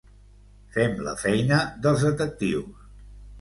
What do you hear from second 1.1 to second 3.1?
feina dels detectius.